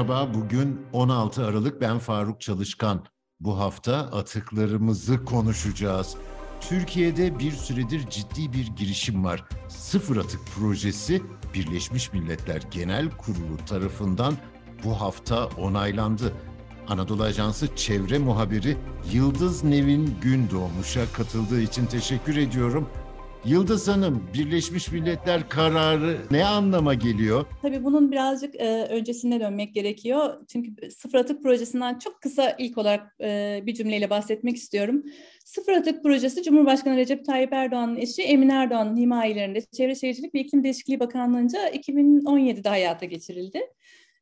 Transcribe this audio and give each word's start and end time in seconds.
Merhaba, 0.00 0.34
bugün 0.34 0.86
16 0.92 1.46
Aralık 1.46 1.80
ben 1.80 1.98
Faruk 1.98 2.40
Çalışkan. 2.40 3.04
Bu 3.40 3.58
hafta 3.58 3.96
atıklarımızı 3.96 5.24
konuşacağız. 5.24 6.16
Türkiye'de 6.60 7.38
bir 7.38 7.52
süredir 7.52 8.10
ciddi 8.10 8.52
bir 8.52 8.66
girişim 8.66 9.24
var. 9.24 9.44
Sıfır 9.68 10.16
Atık 10.16 10.40
Projesi 10.56 11.22
Birleşmiş 11.54 12.12
Milletler 12.12 12.62
Genel 12.70 13.10
Kurulu 13.10 13.56
tarafından 13.66 14.34
bu 14.84 15.00
hafta 15.00 15.46
onaylandı. 15.46 16.32
Anadolu 16.88 17.22
Ajansı 17.22 17.76
çevre 17.76 18.18
muhabiri 18.18 18.76
Yıldız 19.12 19.64
Nevin 19.64 20.16
Gündoğmuş'a 20.22 21.12
katıldığı 21.12 21.60
için 21.60 21.86
teşekkür 21.86 22.36
ediyorum. 22.36 22.88
Yıldız 23.44 23.88
Hanım, 23.88 24.28
Birleşmiş 24.34 24.92
Milletler 24.92 25.48
kararı 25.48 26.16
ne 26.30 26.44
anlama 26.44 26.94
geliyor? 26.94 27.46
Tabii 27.62 27.84
bunun 27.84 28.12
birazcık 28.12 28.54
e, 28.54 28.86
öncesine 28.90 29.40
dönmek 29.40 29.74
gerekiyor. 29.74 30.46
Çünkü 30.48 30.90
Sıfır 30.90 31.18
Atık 31.18 31.42
Projesi'nden 31.42 31.98
çok 31.98 32.20
kısa 32.22 32.56
ilk 32.58 32.78
olarak 32.78 33.16
e, 33.20 33.60
bir 33.66 33.74
cümleyle 33.74 34.10
bahsetmek 34.10 34.56
istiyorum. 34.56 35.02
Sıfır 35.44 35.72
Atık 35.72 36.02
Projesi, 36.02 36.42
Cumhurbaşkanı 36.42 36.96
Recep 36.96 37.24
Tayyip 37.24 37.52
Erdoğan'ın 37.52 37.96
eşi 37.96 38.22
Emine 38.22 38.52
Erdoğan'ın 38.52 38.96
himayelerinde 38.96 39.60
Çevre 39.60 39.94
Şehircilik 39.94 40.34
ve 40.34 40.40
İklim 40.40 40.64
Değişikliği 40.64 41.00
Bakanlığı'nca 41.00 41.68
2017'de 41.68 42.68
hayata 42.68 43.06
geçirildi. 43.06 43.60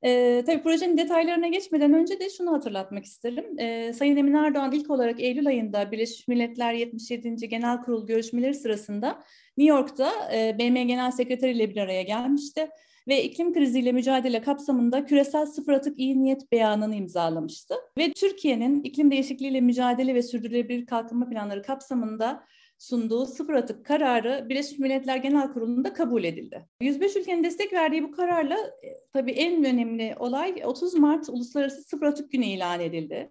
E, 0.05 0.43
tabii 0.47 0.63
projenin 0.63 0.97
detaylarına 0.97 1.49
geçmeden 1.49 1.95
önce 1.95 2.21
de 2.21 2.31
şunu 2.31 2.53
hatırlatmak 2.53 3.05
isterim. 3.05 3.59
E, 3.59 3.93
Sayın 3.93 4.17
Emin 4.17 4.35
Erdoğan 4.35 4.73
ilk 4.73 4.91
olarak 4.91 5.21
Eylül 5.21 5.47
ayında 5.47 5.93
Birleşmiş 5.93 6.29
Milletler 6.29 6.73
77. 6.73 7.49
Genel 7.49 7.83
Kurul 7.83 8.07
görüşmeleri 8.07 8.55
sırasında 8.55 9.23
New 9.57 9.77
York'ta 9.77 10.13
e, 10.35 10.59
BM 10.59 10.85
Genel 10.85 11.11
Sekreteri 11.11 11.53
ile 11.53 11.71
bir 11.71 11.77
araya 11.77 12.03
gelmişti 12.03 12.69
ve 13.09 13.25
iklim 13.25 13.53
kriziyle 13.53 13.93
mücadele 13.93 14.41
kapsamında 14.43 15.05
küresel 15.05 15.47
sıfır 15.47 15.73
atık 15.73 15.99
iyi 15.99 16.23
niyet 16.23 16.53
beyanını 16.53 16.95
imzalamıştı. 16.95 17.75
Ve 17.99 18.13
Türkiye'nin 18.13 18.83
iklim 18.83 19.11
değişikliğiyle 19.11 19.61
mücadele 19.61 20.15
ve 20.15 20.23
sürdürülebilir 20.23 20.87
kalkınma 20.87 21.29
planları 21.29 21.63
kapsamında 21.63 22.45
sunduğu 22.79 23.27
sıfır 23.27 23.55
atık 23.55 23.87
kararı 23.87 24.47
Birleşmiş 24.49 24.79
Milletler 24.79 25.17
Genel 25.17 25.53
Kurulu'nda 25.53 25.93
kabul 25.93 26.25
edildi. 26.25 26.67
105 26.81 27.17
ülkenin 27.17 27.45
destek 27.45 27.73
verdiği 27.73 28.03
bu 28.03 28.11
kararla 28.13 28.57
e, 28.57 28.89
tabii 29.13 29.33
en 29.33 29.65
önemli 29.65 30.15
olay 30.19 30.63
30 30.65 30.95
Mart 30.95 31.29
Uluslararası 31.29 31.83
Sıfır 31.83 32.07
Atık 32.07 32.33
Günü 32.33 32.45
ilan 32.45 32.81
edildi. 32.81 33.31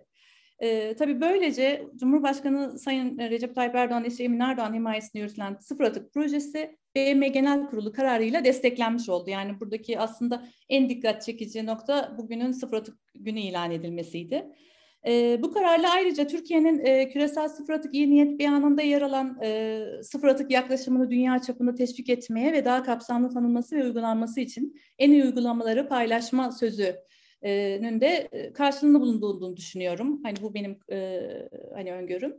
E, 0.59 0.95
tabii 0.95 1.21
böylece 1.21 1.87
Cumhurbaşkanı 1.95 2.79
Sayın 2.79 3.17
Recep 3.17 3.55
Tayyip 3.55 3.75
Erdoğan 3.75 4.05
eşi 4.05 4.23
Emin 4.23 4.39
Erdoğan 4.39 4.73
himayesinde 4.73 5.19
yürütülen 5.23 5.57
sıfır 5.59 5.83
atık 5.83 6.13
projesi 6.13 6.77
BM 6.95 7.27
Genel 7.27 7.67
Kurulu 7.67 7.91
kararıyla 7.91 8.45
desteklenmiş 8.45 9.09
oldu. 9.09 9.29
Yani 9.29 9.59
buradaki 9.59 9.99
aslında 9.99 10.45
en 10.69 10.89
dikkat 10.89 11.21
çekici 11.21 11.65
nokta 11.65 12.15
bugünün 12.17 12.51
sıfır 12.51 12.77
atık 12.77 12.97
günü 13.15 13.39
ilan 13.39 13.71
edilmesiydi. 13.71 14.47
E, 15.07 15.43
bu 15.43 15.53
kararla 15.53 15.93
ayrıca 15.93 16.27
Türkiye'nin 16.27 16.85
e, 16.85 17.09
küresel 17.09 17.49
sıfır 17.49 17.73
atık 17.73 17.93
iyi 17.93 18.09
niyet 18.09 18.39
beyanında 18.39 18.81
yer 18.81 19.01
alan 19.01 19.39
e, 19.43 19.81
sıfır 20.03 20.27
atık 20.27 20.51
yaklaşımını 20.51 21.09
dünya 21.09 21.41
çapında 21.41 21.75
teşvik 21.75 22.09
etmeye 22.09 22.53
ve 22.53 22.65
daha 22.65 22.83
kapsamlı 22.83 23.29
tanınması 23.29 23.75
ve 23.75 23.83
uygulanması 23.83 24.39
için 24.39 24.75
en 24.99 25.11
iyi 25.11 25.23
uygulamaları 25.23 25.87
paylaşma 25.87 26.51
sözü 26.51 26.95
de 28.01 28.29
karşılığında 28.53 28.99
bulunduğunu 28.99 29.57
düşünüyorum. 29.57 30.19
Hani 30.23 30.35
bu 30.41 30.53
benim 30.53 30.79
e, 30.91 31.21
hani 31.75 31.93
öngörüm. 31.93 32.35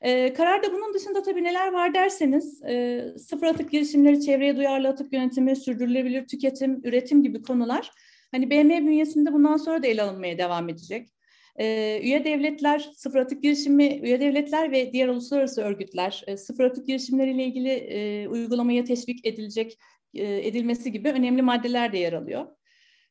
E, 0.00 0.32
kararda 0.32 0.72
bunun 0.72 0.94
dışında 0.94 1.22
tabii 1.22 1.44
neler 1.44 1.72
var 1.72 1.94
derseniz 1.94 2.62
e, 2.62 3.04
sıfır 3.18 3.46
atık 3.46 3.70
girişimleri, 3.70 4.20
çevreye 4.20 4.56
duyarlı 4.56 4.88
atık 4.88 5.12
yönetimi, 5.12 5.56
sürdürülebilir 5.56 6.26
tüketim, 6.26 6.80
üretim 6.84 7.22
gibi 7.22 7.42
konular 7.42 7.90
hani 8.32 8.50
BM 8.50 8.86
bünyesinde 8.86 9.32
bundan 9.32 9.56
sonra 9.56 9.82
da 9.82 9.86
ele 9.86 10.02
alınmaya 10.02 10.38
devam 10.38 10.68
edecek. 10.68 11.08
E, 11.56 12.00
üye 12.02 12.24
devletler, 12.24 12.90
sıfır 12.96 13.18
atık 13.18 13.42
girişimi, 13.42 14.00
üye 14.02 14.20
devletler 14.20 14.72
ve 14.72 14.92
diğer 14.92 15.08
uluslararası 15.08 15.62
örgütler 15.62 16.24
e, 16.26 16.36
sıfır 16.36 16.64
atık 16.64 16.86
girişimleriyle 16.86 17.44
ilgili 17.44 17.70
e, 17.70 18.28
uygulamaya 18.28 18.84
teşvik 18.84 19.26
edilecek 19.26 19.78
edilmesi 20.14 20.92
gibi 20.92 21.08
önemli 21.08 21.42
maddeler 21.42 21.92
de 21.92 21.98
yer 21.98 22.12
alıyor. 22.12 22.46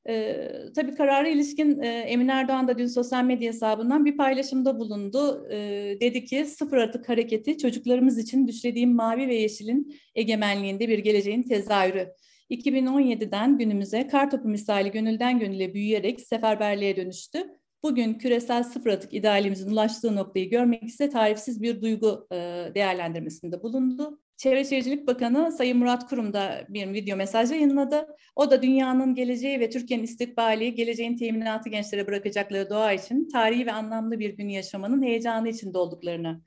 E, 0.10 0.38
tabii 0.76 0.96
karara 0.96 1.28
ilişkin 1.28 1.82
e, 1.82 1.88
Emin 1.88 2.28
Erdoğan 2.28 2.68
da 2.68 2.78
dün 2.78 2.88
sosyal 2.88 3.24
medya 3.24 3.48
hesabından 3.54 4.06
bir 4.06 4.18
paylaşımda 4.18 4.80
bulundu. 4.80 5.48
E, 5.52 5.58
dedi 6.02 6.26
ki 6.26 6.46
sıfır 6.46 6.78
atık 6.78 7.10
hareketi 7.10 7.58
çocuklarımız 7.58 8.18
için 8.18 8.48
düşlediğim 8.48 8.96
mavi 8.96 9.28
ve 9.28 9.36
yeşilin 9.36 9.96
egemenliğinde 10.16 10.88
bir 10.88 11.00
geleceğin 11.00 11.44
tezahürü. 11.44 12.08
2017'den 12.50 13.58
günümüze 13.58 14.08
kartopu 14.08 14.48
misali 14.48 14.92
gönülden 14.92 15.40
gönüle 15.40 15.74
büyüyerek 15.74 16.22
seferberliğe 16.22 16.96
dönüştü. 16.96 17.40
Bugün 17.84 18.14
küresel 18.14 18.64
sıfır 18.64 18.90
atık 18.90 19.14
idealimizin 19.14 19.72
ulaştığı 19.72 20.16
noktayı 20.16 20.50
görmek 20.50 20.84
ise 20.84 21.10
tarifsiz 21.10 21.62
bir 21.62 21.82
duygu 21.82 22.28
değerlendirmesinde 22.76 23.64
bulundu. 23.64 24.23
Çevre 24.38 24.66
Şehircilik 24.66 25.08
Bakanı 25.08 25.52
Sayın 25.52 25.78
Murat 25.78 26.10
Kurum 26.10 26.34
da 26.34 26.66
bir 26.70 26.94
video 26.94 27.18
mesaj 27.18 27.52
yayınladı. 27.52 28.08
O 28.36 28.52
da 28.52 28.62
dünyanın 28.62 29.16
geleceği 29.16 29.60
ve 29.60 29.70
Türkiye'nin 29.70 30.04
istikbali, 30.04 30.76
geleceğin 30.76 31.18
teminatı 31.18 31.70
gençlere 31.70 32.08
bırakacakları 32.08 32.70
doğa 32.70 32.94
için 32.94 33.30
tarihi 33.30 33.66
ve 33.66 33.72
anlamlı 33.72 34.20
bir 34.20 34.30
gün 34.30 34.50
yaşamanın 34.50 35.04
heyecanı 35.04 35.50
içinde 35.50 35.78
olduklarını 35.78 36.42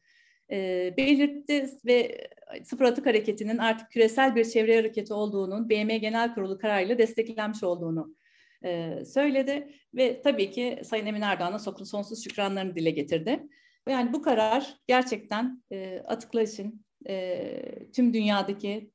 e, 0.50 0.94
belirtti 0.96 1.70
ve 1.86 2.28
Sıfır 2.64 2.84
Atık 2.84 3.06
Hareketi'nin 3.06 3.58
artık 3.58 3.90
küresel 3.90 4.34
bir 4.34 4.44
çevre 4.44 4.76
hareketi 4.76 5.14
olduğunun 5.14 5.68
BM 5.68 5.98
Genel 5.98 6.34
Kurulu 6.34 6.58
kararıyla 6.58 6.98
desteklenmiş 6.98 7.62
olduğunu 7.62 8.16
e, 8.64 9.04
söyledi 9.04 9.68
ve 9.94 10.22
tabii 10.22 10.50
ki 10.50 10.80
Sayın 10.84 11.06
Emin 11.06 11.20
Erdoğan'a 11.20 11.58
sonsuz 11.58 12.24
şükranlarını 12.24 12.74
dile 12.74 12.90
getirdi. 12.90 13.42
Yani 13.88 14.12
bu 14.12 14.22
karar 14.22 14.76
gerçekten 14.86 15.62
e, 15.72 15.98
atıklar 15.98 16.42
için, 16.42 16.85
e, 17.08 17.90
tüm 17.92 18.14
dünyadaki 18.14 18.90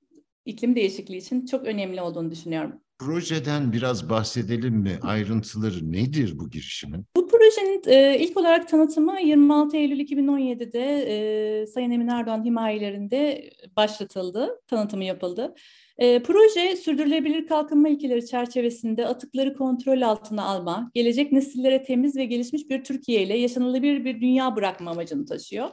iklim 0.45 0.75
değişikliği 0.75 1.17
için 1.17 1.45
çok 1.45 1.65
önemli 1.65 2.01
olduğunu 2.01 2.31
düşünüyorum. 2.31 2.73
Projeden 2.99 3.73
biraz 3.73 4.09
bahsedelim 4.09 4.73
mi? 4.73 4.99
Ayrıntıları 5.01 5.91
nedir 5.91 6.39
bu 6.39 6.49
girişimin? 6.49 7.05
Bu 7.15 7.27
projenin 7.27 7.81
e, 7.87 8.19
ilk 8.19 8.37
olarak 8.37 8.69
tanıtımı 8.69 9.21
26 9.21 9.77
Eylül 9.77 9.99
2017'de 9.99 11.05
e, 11.07 11.67
Sayın 11.67 11.91
Emin 11.91 12.07
Erdoğan 12.07 12.45
himayelerinde 12.45 13.49
başlatıldı, 13.77 14.61
tanıtımı 14.67 15.03
yapıldı. 15.03 15.55
E, 15.97 16.23
proje 16.23 16.75
sürdürülebilir 16.75 17.47
kalkınma 17.47 17.89
ilkeleri 17.89 18.25
çerçevesinde 18.25 19.07
atıkları 19.07 19.53
kontrol 19.53 20.01
altına 20.01 20.43
alma, 20.43 20.91
gelecek 20.93 21.31
nesillere 21.31 21.83
temiz 21.83 22.15
ve 22.15 22.25
gelişmiş 22.25 22.69
bir 22.69 22.83
Türkiye 22.83 23.21
ile 23.21 23.37
yaşanılabilir 23.37 24.05
bir 24.05 24.21
dünya 24.21 24.55
bırakma 24.55 24.91
amacını 24.91 25.25
taşıyor. 25.25 25.69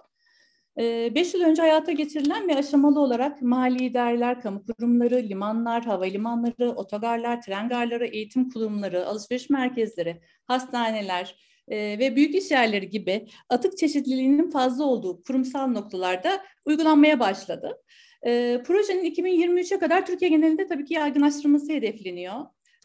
Ee, 0.78 1.15
beş 1.15 1.34
yıl 1.34 1.41
önce 1.43 1.62
hayata 1.62 1.93
geçirilen 1.93 2.49
ve 2.49 2.56
aşamalı 2.56 3.00
olarak 3.00 3.43
mali 3.43 3.84
idareler, 3.84 4.41
kamu 4.41 4.65
kurumları, 4.66 5.16
limanlar, 5.16 5.84
havalimanları, 5.84 6.71
otogarlar, 6.71 7.43
tren 7.43 7.69
garları, 7.69 8.06
eğitim 8.06 8.50
kurumları, 8.50 9.06
alışveriş 9.06 9.50
merkezleri, 9.50 10.21
hastaneler 10.47 11.37
e, 11.69 11.99
ve 11.99 12.17
büyük 12.17 12.34
iş 12.34 12.50
yerleri 12.50 12.88
gibi 12.88 13.28
atık 13.49 13.78
çeşitliliğinin 13.78 14.50
fazla 14.50 14.84
olduğu 14.84 15.22
kurumsal 15.22 15.67
noktalarda 15.67 16.43
uygulanmaya 16.65 17.21
başladı. 17.21 17.83
E, 18.27 18.62
projenin 18.67 19.05
2023'e 19.05 19.78
kadar 19.78 20.06
Türkiye 20.06 20.31
genelinde 20.31 20.67
tabii 20.67 20.84
ki 20.84 20.94
yaygınlaştırılması 20.94 21.72
hedefleniyor. 21.72 22.34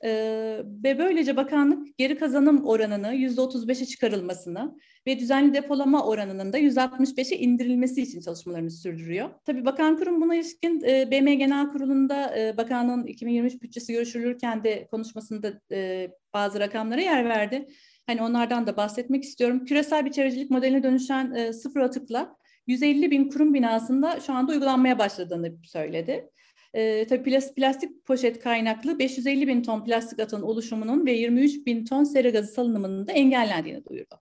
Ee, 0.04 0.62
ve 0.84 1.00
böylece 1.00 1.36
bakanlık 1.38 1.98
geri 1.98 2.18
kazanım 2.18 2.66
oranını 2.66 3.08
%35'e 3.08 3.86
çıkarılmasını 3.86 4.78
ve 5.08 5.20
düzenli 5.20 5.54
depolama 5.54 6.06
oranının 6.06 6.54
da 6.54 6.60
%65'e 6.60 7.38
indirilmesi 7.38 8.02
için 8.02 8.22
çalışmalarını 8.22 8.72
sürdürüyor. 8.72 9.30
Tabii 9.46 9.66
bakan 9.66 9.98
kurum 9.98 10.22
buna 10.22 10.36
ilişkin 10.36 10.82
e, 10.88 11.12
BM 11.12 11.36
Genel 11.36 11.72
Kurulu'nda 11.72 12.40
e, 12.40 12.58
bakanlığın 12.58 13.08
2023 13.08 13.62
bütçesi 13.62 13.94
görüşülürken 13.94 14.64
de 14.64 14.88
konuşmasında 14.92 15.62
e, 15.72 16.10
bazı 16.34 16.60
rakamlara 16.60 17.02
yer 17.02 17.26
verdi. 17.26 17.68
Hani 18.08 18.22
onlardan 18.22 18.68
da 18.68 18.78
bahsetmek 18.78 19.24
istiyorum. 19.24 19.66
Küresel 19.66 20.06
bir 20.06 20.12
çevrecilik 20.12 20.52
modeline 20.52 20.84
dönüşen 20.84 21.32
e, 21.32 21.54
sıfır 21.54 21.80
atıkla 21.80 22.36
150 22.68 23.12
bin 23.12 23.30
kurum 23.30 23.54
binasında 23.54 24.20
şu 24.20 24.34
anda 24.34 24.52
uygulanmaya 24.52 25.00
başladığını 25.00 25.54
söyledi. 25.64 26.30
E, 26.74 27.08
tabii 27.08 27.40
plastik 27.56 28.06
poşet 28.06 28.40
kaynaklı 28.40 29.00
550 29.00 29.48
bin 29.48 29.64
ton 29.64 29.84
plastik 29.84 30.20
atın 30.20 30.42
oluşumunun 30.42 31.06
ve 31.06 31.12
23 31.12 31.66
bin 31.66 31.86
ton 31.86 32.04
sera 32.04 32.30
gazı 32.30 32.54
salınımının 32.54 33.08
da 33.08 33.12
engellendiğini 33.12 33.86
duyurdu. 33.86 34.16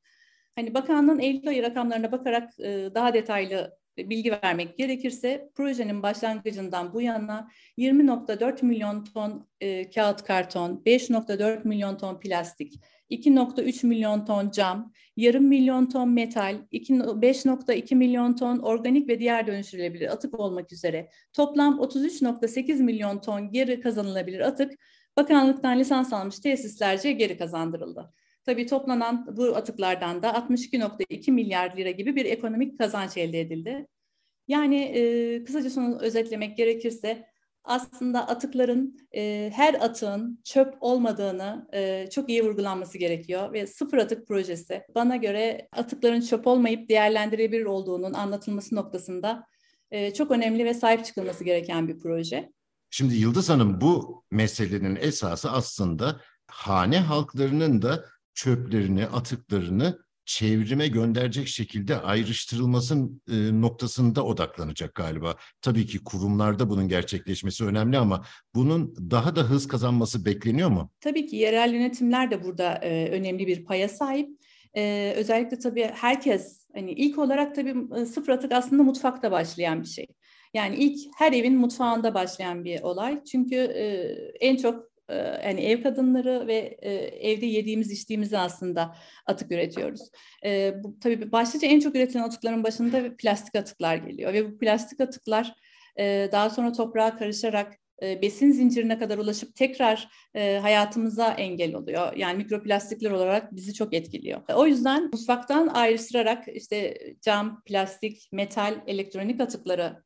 Hani 0.56 0.75
bakanlığın 0.75 1.19
Eylül 1.19 1.49
ayı 1.49 1.62
rakamlarına 1.62 2.12
bakarak 2.12 2.60
e, 2.60 2.90
daha 2.94 3.14
detaylı 3.14 3.78
bilgi 3.99 4.33
vermek 4.33 4.79
gerekirse 4.79 5.50
projenin 5.55 6.03
başlangıcından 6.03 6.93
bu 6.94 7.00
yana 7.00 7.50
20.4 7.79 8.65
milyon 8.65 9.05
ton 9.05 9.49
e, 9.61 9.91
kağıt 9.91 10.25
karton, 10.25 10.83
5.4 10.87 11.69
milyon 11.69 11.97
ton 11.97 12.21
plastik, 12.21 12.81
2.3 13.11 13.87
milyon 13.87 14.25
ton 14.25 14.50
cam, 14.50 14.93
yarım 15.17 15.44
milyon 15.44 15.87
ton 15.87 16.11
metal, 16.11 16.56
5.2 16.73 17.94
milyon 17.94 18.37
ton 18.37 18.59
organik 18.59 19.09
ve 19.09 19.19
diğer 19.19 19.47
dönüştürülebilir 19.47 20.12
atık 20.12 20.41
olmak 20.41 20.73
üzere 20.73 21.09
toplam 21.33 21.79
33.8 21.79 22.83
milyon 22.83 23.21
ton 23.21 23.50
geri 23.50 23.81
kazanılabilir 23.81 24.41
atık 24.41 24.73
bakanlıktan 25.17 25.79
lisans 25.79 26.12
almış 26.12 26.38
tesislerce 26.38 27.12
geri 27.12 27.38
kazandırıldı. 27.38 28.12
Tabii 28.44 28.67
toplanan 28.67 29.37
bu 29.37 29.56
atıklardan 29.56 30.23
da 30.23 30.31
62.2 30.31 31.31
milyar 31.31 31.77
lira 31.77 31.91
gibi 31.91 32.17
bir 32.17 32.25
ekonomik 32.25 32.79
kazanç 32.79 33.17
elde 33.17 33.41
edildi. 33.41 33.87
Yani 34.49 34.83
e, 34.83 35.44
kısaca 35.44 35.71
sonu 35.71 35.99
özetlemek 36.00 36.56
gerekirse 36.56 37.27
aslında 37.65 38.29
atıkların 38.29 38.99
e, 39.15 39.50
her 39.55 39.75
atığın 39.75 40.41
çöp 40.44 40.75
olmadığını 40.81 41.69
e, 41.73 42.11
çok 42.11 42.29
iyi 42.29 42.44
vurgulanması 42.44 42.99
gerekiyor 42.99 43.53
ve 43.53 43.67
sıfır 43.67 43.99
atık 43.99 44.29
projesi 44.29 44.83
bana 44.95 45.17
göre 45.17 45.69
atıkların 45.73 46.21
çöp 46.21 46.47
olmayıp 46.47 46.88
değerlendirilebilir 46.88 47.65
olduğunun 47.65 48.12
anlatılması 48.12 48.75
noktasında 48.75 49.47
e, 49.91 50.15
çok 50.15 50.31
önemli 50.31 50.65
ve 50.65 50.75
sahip 50.75 51.05
çıkılması 51.05 51.45
gereken 51.45 51.88
bir 51.88 51.99
proje. 51.99 52.53
Şimdi 52.91 53.15
Yıldız 53.15 53.50
Hanım 53.50 53.81
bu 53.81 54.25
meselenin 54.31 54.99
esası 55.00 55.50
aslında 55.50 56.21
hane 56.47 56.99
halklarının 56.99 57.83
da 57.83 58.05
çöplerini, 58.34 59.06
atıklarını 59.06 59.99
çevrime 60.25 60.88
gönderecek 60.88 61.49
şekilde 61.49 61.96
ayrıştırılmasın 61.96 63.23
e, 63.31 63.61
noktasında 63.61 64.25
odaklanacak 64.25 64.94
galiba. 64.94 65.37
Tabii 65.62 65.87
ki 65.87 66.05
kurumlarda 66.05 66.70
bunun 66.70 66.88
gerçekleşmesi 66.88 67.64
önemli 67.64 67.99
ama 67.99 68.25
bunun 68.55 68.96
daha 69.11 69.37
da 69.37 69.43
hız 69.43 69.69
kazanması 69.69 70.25
bekleniyor 70.25 70.70
mu? 70.70 70.90
Tabii 71.00 71.26
ki 71.26 71.37
yerel 71.37 71.75
yönetimler 71.75 72.31
de 72.31 72.44
burada 72.44 72.75
e, 72.75 73.08
önemli 73.08 73.46
bir 73.46 73.64
paya 73.64 73.88
sahip. 73.88 74.29
E, 74.76 75.12
özellikle 75.17 75.58
tabii 75.58 75.90
herkes 75.94 76.67
hani 76.75 76.93
ilk 76.93 77.19
olarak 77.19 77.55
tabii 77.55 77.75
e, 77.96 78.06
sıfır 78.06 78.32
atık 78.32 78.52
aslında 78.52 78.82
mutfakta 78.82 79.31
başlayan 79.31 79.82
bir 79.82 79.88
şey. 79.88 80.06
Yani 80.55 80.76
ilk 80.76 80.99
her 81.17 81.32
evin 81.32 81.56
mutfağında 81.56 82.14
başlayan 82.14 82.64
bir 82.64 82.82
olay. 82.82 83.25
Çünkü 83.25 83.56
e, 83.56 83.85
en 84.40 84.56
çok 84.56 84.92
yani 85.44 85.61
ev 85.61 85.82
kadınları 85.82 86.47
ve 86.47 86.79
evde 87.20 87.47
yediğimiz 87.47 87.91
içtiğimizi 87.91 88.38
aslında 88.38 88.97
atık 89.26 89.53
üretiyoruz. 89.53 90.11
bu, 90.85 90.99
tabii 91.00 91.32
başlıca 91.32 91.69
en 91.69 91.81
çok 91.81 91.97
üretilen 91.97 92.23
atıkların 92.23 92.64
başında 92.64 93.17
plastik 93.17 93.56
atıklar 93.56 93.97
geliyor 93.97 94.32
ve 94.32 94.53
bu 94.53 94.59
plastik 94.59 95.00
atıklar 95.00 95.55
daha 96.32 96.50
sonra 96.50 96.73
toprağa 96.73 97.17
karışarak 97.17 97.79
besin 98.03 98.53
zincirine 98.53 98.99
kadar 98.99 99.19
ulaşıp 99.19 99.55
tekrar 99.55 100.09
hayatımıza 100.35 101.32
engel 101.32 101.75
oluyor. 101.75 102.17
Yani 102.17 102.37
mikroplastikler 102.37 103.11
olarak 103.11 103.56
bizi 103.56 103.75
çok 103.75 103.94
etkiliyor. 103.94 104.41
O 104.55 104.67
yüzden 104.67 105.05
mutfaktan 105.05 105.69
ayrıştırarak 105.69 106.44
işte 106.55 106.99
cam, 107.20 107.62
plastik, 107.62 108.29
metal, 108.32 108.75
elektronik 108.87 109.41
atıkları 109.41 110.03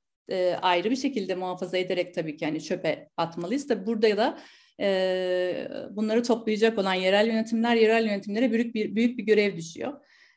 ayrı 0.62 0.90
bir 0.90 0.96
şekilde 0.96 1.34
muhafaza 1.34 1.78
ederek 1.78 2.14
tabii 2.14 2.36
ki 2.36 2.44
yani 2.44 2.62
çöpe 2.62 3.08
atmalıyız. 3.16 3.66
Tabii 3.66 3.86
burada 3.86 4.16
da 4.16 4.38
e, 4.80 5.68
bunları 5.90 6.22
toplayacak 6.22 6.78
olan 6.78 6.94
yerel 6.94 7.26
yönetimler, 7.26 7.76
yerel 7.76 8.06
yönetimlere 8.06 8.52
büyük 8.52 8.74
bir, 8.74 8.96
büyük 8.96 9.18
bir 9.18 9.24
görev 9.24 9.56
düşüyor. 9.56 9.92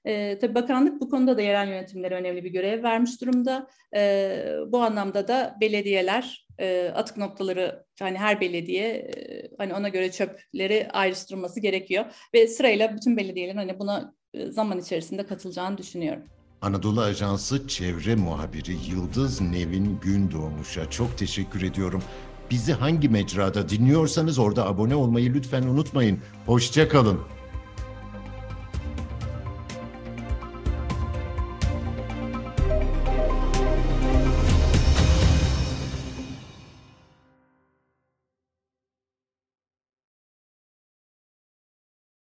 E, 0.05 0.39
tabii 0.39 0.55
bakanlık 0.55 1.01
bu 1.01 1.09
konuda 1.09 1.37
da 1.37 1.41
yerel 1.41 1.67
yönetimlere 1.67 2.15
önemli 2.15 2.43
bir 2.43 2.49
görev 2.49 2.83
vermiş 2.83 3.21
durumda. 3.21 3.67
E, 3.95 4.35
bu 4.67 4.81
anlamda 4.81 5.27
da 5.27 5.57
belediyeler 5.61 6.47
e, 6.59 6.91
atık 6.95 7.17
noktaları 7.17 7.85
hani 7.99 8.17
her 8.17 8.41
belediye 8.41 8.87
e, 8.87 9.51
hani 9.57 9.73
ona 9.73 9.89
göre 9.89 10.11
çöpleri 10.11 10.87
ayrıştırılması 10.93 11.59
gerekiyor 11.59 12.05
ve 12.33 12.47
sırayla 12.47 12.95
bütün 12.95 13.17
belediyelerin 13.17 13.57
hani 13.57 13.79
buna 13.79 14.13
zaman 14.49 14.79
içerisinde 14.79 15.25
katılacağını 15.25 15.77
düşünüyorum. 15.77 16.23
Anadolu 16.61 17.01
Ajansı 17.01 17.67
çevre 17.67 18.15
muhabiri 18.15 18.75
Yıldız 18.89 19.41
Nevin 19.41 19.99
Gündoğmuş'a 20.03 20.89
çok 20.89 21.17
teşekkür 21.17 21.61
ediyorum. 21.61 22.03
Bizi 22.51 22.73
hangi 22.73 23.09
mecrada 23.09 23.69
dinliyorsanız 23.69 24.39
orada 24.39 24.67
abone 24.67 24.95
olmayı 24.95 25.33
lütfen 25.33 25.63
unutmayın. 25.63 26.19
Hoşçakalın. 26.45 27.19